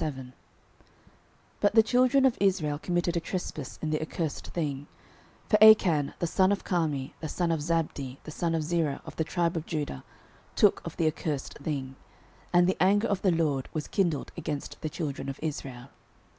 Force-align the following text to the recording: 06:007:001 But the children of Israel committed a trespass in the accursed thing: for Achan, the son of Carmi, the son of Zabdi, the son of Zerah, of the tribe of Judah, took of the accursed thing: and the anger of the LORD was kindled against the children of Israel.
06:007:001 0.00 0.32
But 1.60 1.74
the 1.74 1.82
children 1.82 2.24
of 2.24 2.38
Israel 2.40 2.78
committed 2.78 3.18
a 3.18 3.20
trespass 3.20 3.78
in 3.82 3.90
the 3.90 4.00
accursed 4.00 4.46
thing: 4.46 4.86
for 5.50 5.62
Achan, 5.62 6.14
the 6.20 6.26
son 6.26 6.50
of 6.50 6.64
Carmi, 6.64 7.12
the 7.20 7.28
son 7.28 7.52
of 7.52 7.60
Zabdi, 7.60 8.16
the 8.24 8.30
son 8.30 8.54
of 8.54 8.62
Zerah, 8.62 9.02
of 9.04 9.16
the 9.16 9.24
tribe 9.24 9.58
of 9.58 9.66
Judah, 9.66 10.02
took 10.56 10.80
of 10.86 10.96
the 10.96 11.06
accursed 11.06 11.58
thing: 11.58 11.96
and 12.50 12.66
the 12.66 12.78
anger 12.82 13.08
of 13.08 13.20
the 13.20 13.30
LORD 13.30 13.68
was 13.74 13.88
kindled 13.88 14.32
against 14.38 14.80
the 14.80 14.88
children 14.88 15.28
of 15.28 15.38
Israel. 15.42 15.90